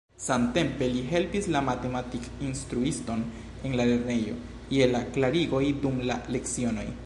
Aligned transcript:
Samtempe 0.21 0.85
li 0.93 1.01
helpis 1.09 1.49
la 1.55 1.61
matematik-instruiston 1.67 3.21
en 3.69 3.77
la 3.81 3.87
lernejo 3.91 4.35
je 4.79 4.91
la 4.95 5.03
klarigoj 5.19 5.65
dum 5.85 6.05
la 6.13 6.21
lecionoj. 6.37 6.93